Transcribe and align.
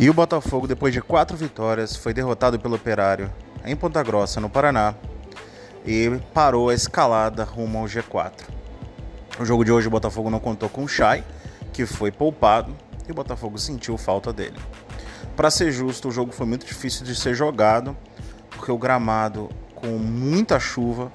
E 0.00 0.08
o 0.08 0.14
Botafogo, 0.14 0.68
depois 0.68 0.94
de 0.94 1.02
quatro 1.02 1.36
vitórias, 1.36 1.96
foi 1.96 2.14
derrotado 2.14 2.56
pelo 2.56 2.76
Operário 2.76 3.32
em 3.64 3.74
Ponta 3.74 4.00
Grossa, 4.00 4.40
no 4.40 4.48
Paraná, 4.48 4.94
e 5.84 6.08
parou 6.32 6.68
a 6.68 6.74
escalada 6.74 7.42
rumo 7.42 7.78
ao 7.78 7.86
G4. 7.86 8.44
O 9.40 9.44
jogo 9.44 9.64
de 9.64 9.72
hoje 9.72 9.88
o 9.88 9.90
Botafogo 9.90 10.30
não 10.30 10.38
contou 10.38 10.68
com 10.68 10.84
o 10.84 10.88
Chay, 10.88 11.24
que 11.72 11.84
foi 11.84 12.12
poupado, 12.12 12.76
e 13.08 13.10
o 13.10 13.14
Botafogo 13.14 13.58
sentiu 13.58 13.98
falta 13.98 14.32
dele. 14.32 14.56
Para 15.34 15.50
ser 15.50 15.72
justo, 15.72 16.06
o 16.06 16.12
jogo 16.12 16.30
foi 16.30 16.46
muito 16.46 16.64
difícil 16.64 17.04
de 17.04 17.16
ser 17.16 17.34
jogado, 17.34 17.96
porque 18.50 18.70
o 18.70 18.78
gramado 18.78 19.48
com 19.74 19.98
muita 19.98 20.60
chuva, 20.60 21.10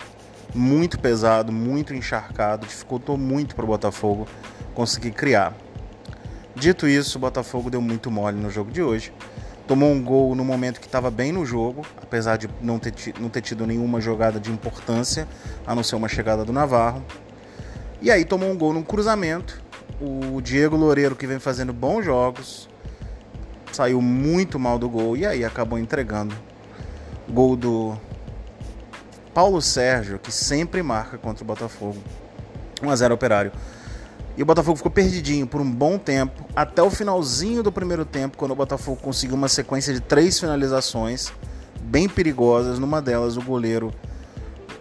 muito 0.53 0.99
pesado, 0.99 1.53
muito 1.53 1.93
encharcado, 1.93 2.67
dificultou 2.67 3.17
muito 3.17 3.55
para 3.55 3.63
o 3.63 3.67
Botafogo 3.67 4.27
conseguir 4.75 5.11
criar. 5.11 5.53
Dito 6.55 6.87
isso, 6.87 7.17
o 7.17 7.21
Botafogo 7.21 7.69
deu 7.69 7.81
muito 7.81 8.11
mole 8.11 8.37
no 8.37 8.49
jogo 8.49 8.71
de 8.71 8.81
hoje. 8.81 9.11
Tomou 9.67 9.91
um 9.91 10.03
gol 10.03 10.35
no 10.35 10.43
momento 10.43 10.79
que 10.79 10.85
estava 10.85 11.09
bem 11.09 11.31
no 11.31 11.45
jogo, 11.45 11.85
apesar 12.01 12.37
de 12.37 12.49
não 12.61 12.77
ter, 12.77 12.93
não 13.19 13.29
ter 13.29 13.41
tido 13.41 13.65
nenhuma 13.65 13.99
jogada 14.01 14.39
de 14.39 14.51
importância, 14.51 15.27
a 15.65 15.73
não 15.73 15.83
ser 15.83 15.95
uma 15.95 16.07
chegada 16.07 16.43
do 16.43 16.51
Navarro. 16.51 17.03
E 18.01 18.11
aí 18.11 18.25
tomou 18.25 18.51
um 18.51 18.57
gol 18.57 18.73
no 18.73 18.83
cruzamento. 18.83 19.61
O 20.01 20.41
Diego 20.41 20.75
Loureiro, 20.75 21.15
que 21.15 21.25
vem 21.25 21.39
fazendo 21.39 21.71
bons 21.71 22.03
jogos, 22.03 22.67
saiu 23.71 24.01
muito 24.01 24.59
mal 24.59 24.77
do 24.77 24.89
gol 24.89 25.15
e 25.15 25.25
aí 25.25 25.45
acabou 25.45 25.79
entregando. 25.79 26.35
Gol 27.29 27.55
do 27.55 27.97
Paulo 29.33 29.61
Sérgio, 29.61 30.19
que 30.19 30.31
sempre 30.31 30.83
marca 30.83 31.17
contra 31.17 31.43
o 31.43 31.47
Botafogo. 31.47 31.97
1 32.81 32.89
a 32.89 32.95
0 32.95 33.13
Operário. 33.13 33.51
E 34.35 34.41
o 34.41 34.45
Botafogo 34.45 34.77
ficou 34.77 34.91
perdidinho 34.91 35.45
por 35.45 35.61
um 35.61 35.71
bom 35.71 35.97
tempo, 35.97 36.43
até 36.55 36.81
o 36.81 36.89
finalzinho 36.89 37.61
do 37.61 37.71
primeiro 37.71 38.03
tempo, 38.03 38.35
quando 38.35 38.51
o 38.51 38.55
Botafogo 38.55 38.99
conseguiu 38.99 39.35
uma 39.35 39.47
sequência 39.47 39.93
de 39.93 39.99
três 39.99 40.39
finalizações 40.39 41.31
bem 41.83 42.09
perigosas. 42.09 42.79
Numa 42.79 42.99
delas, 42.99 43.37
o 43.37 43.41
goleiro 43.43 43.93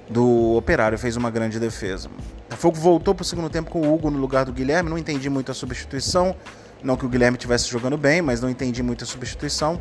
do 0.09 0.57
Operário 0.57 0.99
fez 0.99 1.17
uma 1.17 1.31
grande 1.31 1.61
defesa. 1.61 2.09
O 2.09 2.43
Botafogo 2.45 2.77
voltou 2.79 3.15
para 3.15 3.23
o 3.23 3.27
segundo 3.27 3.51
tempo 3.51 3.71
com 3.71 3.83
o 3.83 3.95
Hugo 3.95 4.11
no 4.11 4.19
lugar 4.19 4.47
do 4.47 4.53
Guilherme. 4.55 4.89
Não 4.89 4.97
entendi 4.97 5.29
muito 5.29 5.53
a 5.53 5.55
substituição. 5.55 6.35
Não 6.83 6.97
que 6.97 7.05
o 7.05 7.09
Guilherme 7.09 7.37
estivesse 7.37 7.69
jogando 7.69 7.99
bem, 7.99 8.23
mas 8.23 8.41
não 8.41 8.49
entendi 8.49 8.83
muito 8.83 9.05
a 9.05 9.07
substituição. 9.07 9.79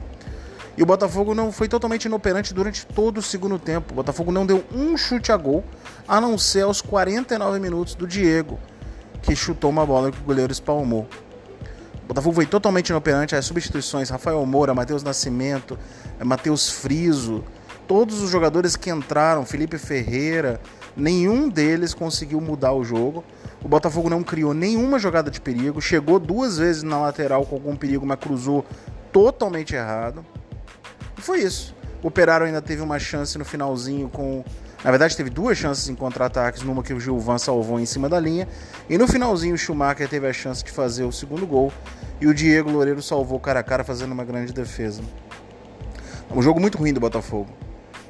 E 0.78 0.84
o 0.84 0.86
Botafogo 0.86 1.34
não 1.34 1.50
foi 1.50 1.70
totalmente 1.70 2.06
inoperante 2.06 2.54
durante 2.54 2.86
todo 2.86 3.20
o 3.20 3.22
segundo 3.22 3.58
tempo. 3.58 3.94
O 3.94 3.96
Botafogo 3.96 4.34
não 4.34 4.46
deu 4.46 4.64
um 4.74 4.98
chute 4.98 5.32
a 5.32 5.38
gol, 5.38 5.64
a 6.06 6.20
não 6.20 6.38
ser 6.38 6.62
aos 6.62 6.82
49 6.82 7.58
minutos 7.60 7.96
do 7.96 8.06
Diego 8.06 8.60
que 9.22 9.36
chutou 9.36 9.70
uma 9.70 9.86
bola 9.86 10.12
que 10.12 10.20
o 10.20 10.24
goleiro 10.24 10.52
espalmou. 10.52 11.08
O 12.04 12.08
Botafogo 12.08 12.36
foi 12.36 12.46
totalmente 12.46 12.90
inoperante. 12.90 13.36
As 13.36 13.46
substituições: 13.46 14.10
Rafael 14.10 14.46
Moura, 14.46 14.74
Matheus 14.74 15.04
Nascimento, 15.04 15.78
eh, 16.20 16.24
Matheus 16.24 16.70
Friso, 16.70 17.44
todos 17.88 18.22
os 18.22 18.30
jogadores 18.30 18.76
que 18.76 18.90
entraram, 18.90 19.46
Felipe 19.46 19.78
Ferreira, 19.78 20.60
nenhum 20.96 21.50
deles 21.50 21.94
conseguiu 21.94 22.42
mudar 22.42 22.74
o 22.74 22.84
jogo. 22.84 23.24
O 23.64 23.68
Botafogo 23.68 24.10
não 24.10 24.24
criou 24.24 24.54
nenhuma 24.54 24.98
jogada 24.98 25.30
de 25.30 25.40
perigo, 25.40 25.82
chegou 25.82 26.20
duas 26.20 26.58
vezes 26.58 26.84
na 26.84 27.00
lateral 27.00 27.46
com 27.46 27.56
algum 27.56 27.76
perigo, 27.76 28.06
mas 28.06 28.20
cruzou 28.20 28.66
totalmente 29.12 29.76
errado. 29.76 30.26
E 31.18 31.22
foi 31.22 31.42
isso. 31.42 31.76
O 32.02 32.08
Operário 32.08 32.46
ainda 32.46 32.62
teve 32.62 32.82
uma 32.82 33.00
chance 33.00 33.38
no 33.38 33.46
finalzinho 33.46 34.10
com 34.10 34.44
na 34.84 34.90
verdade, 34.90 35.16
teve 35.16 35.30
duas 35.30 35.58
chances 35.58 35.88
em 35.90 35.96
contra-ataques, 35.96 36.64
numa 36.64 36.82
que 36.82 36.92
o 36.92 37.00
Gilvan 37.00 37.38
salvou 37.38 37.80
em 37.80 37.86
cima 37.86 38.10
da 38.10 38.20
linha, 38.20 38.48
e 38.90 38.98
no 38.98 39.08
finalzinho 39.08 39.54
o 39.54 39.58
Schumacher 39.58 40.10
teve 40.10 40.28
a 40.28 40.34
chance 40.34 40.64
de 40.64 40.72
fazer 40.72 41.04
o 41.04 41.12
segundo 41.12 41.46
gol, 41.46 41.72
e 42.20 42.26
o 42.26 42.34
Diego 42.34 42.72
Loureiro 42.72 43.02
salvou 43.02 43.40
cara 43.40 43.60
a 43.60 43.64
cara 43.64 43.84
fazendo 43.84 44.12
uma 44.12 44.26
grande 44.26 44.52
defesa. 44.52 45.04
Um 46.34 46.42
jogo 46.42 46.60
muito 46.60 46.80
ruim 46.80 46.94
do 46.94 47.00
Botafogo. 47.00 47.50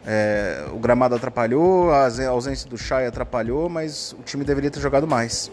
É, 0.06 0.66
o 0.74 0.80
gramado 0.80 1.14
atrapalhou, 1.14 1.92
a 1.92 2.08
ausência 2.30 2.70
do 2.70 2.78
Chay 2.78 3.06
atrapalhou, 3.06 3.68
mas 3.68 4.14
o 4.18 4.24
time 4.24 4.46
deveria 4.46 4.72
ter 4.72 4.80
jogado 4.80 5.06
mais. 5.06 5.52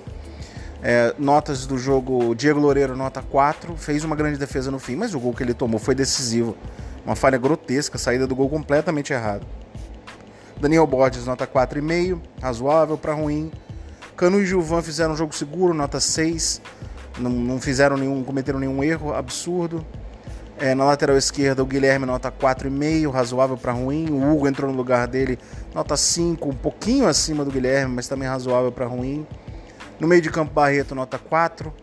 É, 0.83 1.15
notas 1.19 1.67
do 1.67 1.77
jogo: 1.77 2.35
Diego 2.35 2.61
Loureiro, 2.61 2.97
nota 2.97 3.23
4, 3.23 3.77
fez 3.77 4.05
uma 4.05 4.15
grande 4.15 4.39
defesa 4.39 4.71
no 4.71 4.79
fim, 4.79 4.97
mas 4.97 5.15
o 5.15 5.21
gol 5.21 5.35
que 5.35 5.43
ele 5.43 5.55
tomou 5.55 5.79
foi 5.79 5.95
decisivo. 5.95 6.57
Uma 7.05 7.17
falha 7.17 7.39
grotesca, 7.39 7.99
saída 7.99 8.27
do 8.27 8.37
gol 8.37 8.49
completamente 8.49 9.13
errado. 9.13 9.47
Daniel 10.61 10.87
Borges, 10.87 11.25
nota 11.25 11.47
4,5, 11.47 12.21
razoável 12.43 12.99
para 12.99 13.15
ruim. 13.15 13.51
Canu 14.17 14.41
e 14.41 14.47
Gilvan 14.47 14.83
fizeram 14.83 15.15
um 15.15 15.17
jogo 15.17 15.35
seguro, 15.35 15.73
nota 15.73 16.01
6. 16.01 16.61
Não, 17.19 17.31
não 17.31 17.61
fizeram 17.61 17.97
nenhum, 17.97 18.23
cometeram 18.23 18.59
nenhum 18.59 18.83
erro 18.83 19.15
absurdo. 19.15 19.87
É, 20.59 20.75
na 20.75 20.85
lateral 20.85 21.17
esquerda, 21.17 21.63
o 21.63 21.67
Guilherme, 21.67 22.05
nota 22.05 22.33
4,5, 22.33 23.13
razoável 23.13 23.57
para 23.57 23.71
ruim. 23.73 24.11
O 24.11 24.35
Hugo 24.35 24.49
entrou 24.49 24.71
no 24.71 24.77
lugar 24.77 25.07
dele, 25.07 25.39
nota 25.73 25.97
5, 25.97 26.49
um 26.49 26.53
pouquinho 26.53 27.07
acima 27.07 27.45
do 27.45 27.51
Guilherme, 27.53 27.95
mas 27.95 28.09
também 28.09 28.29
razoável 28.29 28.73
para 28.73 28.87
ruim. 28.87 29.25
No 30.01 30.07
meio 30.07 30.23
de 30.23 30.31
campo, 30.31 30.53
Barreto, 30.53 30.95
nota 30.95 31.19
4, 31.19 31.75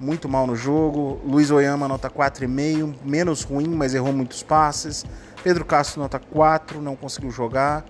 muito 0.00 0.28
mal 0.28 0.46
no 0.46 0.54
jogo. 0.54 1.20
Luiz 1.26 1.50
Oyama, 1.50 1.88
nota 1.88 2.08
4,5, 2.08 2.94
menos 3.04 3.42
ruim, 3.42 3.68
mas 3.68 3.92
errou 3.92 4.12
muitos 4.12 4.42
passes. 4.42 5.04
Pedro 5.42 5.64
Castro, 5.64 6.00
nota 6.00 6.20
4, 6.20 6.80
não 6.80 6.94
conseguiu 6.94 7.30
jogar. 7.30 7.84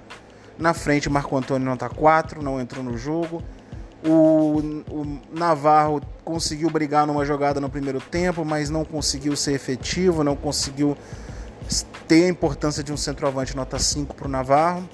Na 0.58 0.72
frente, 0.72 1.10
Marco 1.10 1.36
Antônio 1.36 1.66
nota 1.66 1.90
4, 1.90 2.42
não 2.42 2.58
entrou 2.58 2.82
no 2.82 2.96
jogo. 2.96 3.42
O, 4.02 4.60
o, 4.90 5.20
Navarro 5.30 6.00
conseguiu 6.24 6.70
brigar 6.70 7.06
numa 7.06 7.26
jogada 7.26 7.60
no 7.60 7.68
primeiro 7.68 8.00
tempo, 8.00 8.46
mas 8.46 8.70
não 8.70 8.82
conseguiu 8.82 9.36
ser 9.36 9.52
efetivo, 9.52 10.24
não 10.24 10.36
conseguiu 10.36 10.96
ter 12.08 12.24
a 12.24 12.28
importância 12.28 12.82
de 12.82 12.92
um 12.92 12.96
centroavante 12.96 13.54
nota 13.54 13.78
5 13.78 14.14
para 14.14 14.26
o 14.26 14.30
Navarro. 14.30 14.88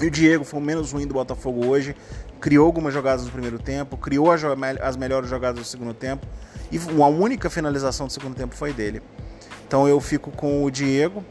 E 0.00 0.06
o 0.06 0.10
Diego 0.10 0.44
foi 0.44 0.60
o 0.60 0.62
menos 0.62 0.92
ruim 0.92 1.06
do 1.06 1.14
Botafogo 1.14 1.66
hoje. 1.66 1.94
Criou 2.40 2.66
algumas 2.66 2.94
jogadas 2.94 3.24
no 3.24 3.30
primeiro 3.30 3.58
tempo, 3.58 3.96
criou 3.96 4.28
as 4.30 4.96
melhores 4.96 5.28
jogadas 5.28 5.60
do 5.60 5.66
segundo 5.66 5.92
tempo. 5.92 6.26
E 6.70 6.78
a 6.78 7.06
única 7.06 7.48
finalização 7.48 8.06
do 8.06 8.12
segundo 8.12 8.34
tempo 8.34 8.54
foi 8.54 8.72
dele. 8.72 9.02
Então 9.66 9.88
eu 9.88 10.00
fico 10.00 10.30
com 10.30 10.64
o 10.64 10.70
Diego. 10.70 11.24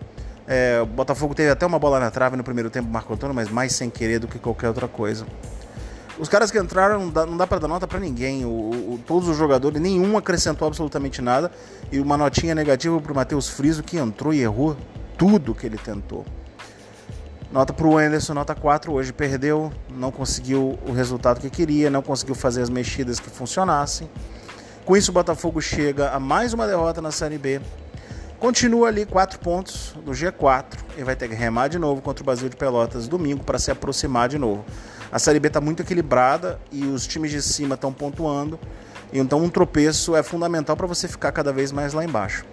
É, 0.47 0.79
o 0.81 0.85
Botafogo 0.85 1.35
teve 1.35 1.49
até 1.49 1.65
uma 1.65 1.77
bola 1.77 1.99
na 1.99 2.09
trave 2.09 2.37
no 2.37 2.43
primeiro 2.43 2.69
tempo, 2.69 2.89
Marco 2.89 3.13
Antônio, 3.13 3.35
mas 3.35 3.49
mais 3.49 3.73
sem 3.73 3.89
querer 3.89 4.19
do 4.19 4.27
que 4.27 4.39
qualquer 4.39 4.69
outra 4.69 4.87
coisa. 4.87 5.25
Os 6.19 6.27
caras 6.27 6.49
que 6.49 6.57
entraram, 6.57 6.99
não 6.99 7.09
dá, 7.11 7.25
dá 7.25 7.45
para 7.45 7.59
dar 7.59 7.67
nota 7.67 7.87
para 7.87 7.99
ninguém. 7.99 8.43
O, 8.43 8.49
o, 8.49 8.99
todos 9.05 9.29
os 9.29 9.37
jogadores, 9.37 9.79
nenhum 9.79 10.17
acrescentou 10.17 10.67
absolutamente 10.67 11.21
nada. 11.21 11.51
E 11.91 11.99
uma 11.99 12.17
notinha 12.17 12.55
negativa 12.55 12.99
pro 12.99 13.13
Matheus 13.13 13.49
Friso, 13.49 13.83
que 13.83 13.97
entrou 13.97 14.33
e 14.33 14.41
errou 14.41 14.75
tudo 15.17 15.53
que 15.53 15.65
ele 15.67 15.77
tentou. 15.77 16.25
Nota 17.51 17.71
pro 17.71 17.97
Anderson, 17.97 18.33
nota 18.33 18.53
4. 18.53 18.91
Hoje 18.91 19.13
perdeu, 19.13 19.71
não 19.89 20.11
conseguiu 20.11 20.77
o 20.85 20.91
resultado 20.91 21.39
que 21.39 21.49
queria, 21.49 21.89
não 21.89 22.01
conseguiu 22.01 22.35
fazer 22.35 22.61
as 22.61 22.69
mexidas 22.69 23.21
que 23.21 23.29
funcionassem. 23.29 24.09
Com 24.83 24.97
isso, 24.97 25.11
o 25.11 25.13
Botafogo 25.13 25.61
chega 25.61 26.09
a 26.09 26.19
mais 26.19 26.53
uma 26.53 26.67
derrota 26.67 27.01
na 27.01 27.09
Série 27.09 27.37
B. 27.37 27.61
Continua 28.37 28.89
ali 28.89 29.05
quatro 29.05 29.39
pontos 29.39 29.95
do 30.05 30.11
G4 30.11 30.77
e 30.97 31.03
vai 31.03 31.15
ter 31.15 31.29
que 31.29 31.35
remar 31.35 31.69
de 31.69 31.79
novo 31.79 32.01
contra 32.01 32.21
o 32.21 32.25
Brasil 32.25 32.49
de 32.49 32.55
Pelotas 32.55 33.07
domingo 33.07 33.43
para 33.43 33.57
se 33.57 33.71
aproximar 33.71 34.27
de 34.27 34.37
novo. 34.37 34.65
A 35.09 35.17
Série 35.17 35.39
B 35.39 35.47
está 35.47 35.61
muito 35.61 35.81
equilibrada 35.81 36.59
e 36.69 36.83
os 36.85 37.07
times 37.07 37.31
de 37.31 37.41
cima 37.41 37.75
estão 37.75 37.93
pontuando, 37.93 38.59
então 39.11 39.41
um 39.41 39.49
tropeço 39.49 40.15
é 40.15 40.21
fundamental 40.21 40.75
para 40.75 40.85
você 40.85 41.07
ficar 41.07 41.31
cada 41.31 41.51
vez 41.53 41.71
mais 41.71 41.93
lá 41.93 42.03
embaixo. 42.03 42.45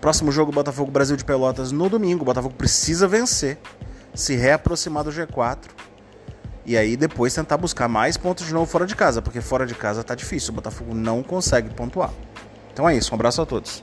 Próximo 0.00 0.30
jogo 0.30 0.52
Botafogo 0.52 0.90
Brasil 0.90 1.16
de 1.16 1.24
Pelotas 1.24 1.72
no 1.72 1.88
domingo. 1.88 2.22
O 2.22 2.24
Botafogo 2.24 2.54
precisa 2.54 3.08
vencer, 3.08 3.58
se 4.14 4.36
reaproximar 4.36 5.04
do 5.04 5.10
G4 5.10 5.58
e 6.64 6.76
aí 6.76 6.96
depois 6.96 7.34
tentar 7.34 7.56
buscar 7.56 7.88
mais 7.88 8.16
pontos 8.16 8.46
de 8.46 8.52
novo 8.52 8.66
fora 8.66 8.86
de 8.86 8.94
casa, 8.94 9.22
porque 9.22 9.40
fora 9.40 9.66
de 9.66 9.74
casa 9.74 10.04
tá 10.04 10.14
difícil. 10.14 10.52
O 10.52 10.56
Botafogo 10.56 10.94
não 10.94 11.22
consegue 11.22 11.70
pontuar. 11.70 12.12
Então 12.72 12.88
é 12.88 12.96
isso, 12.96 13.12
um 13.12 13.14
abraço 13.14 13.42
a 13.42 13.46
todos. 13.46 13.82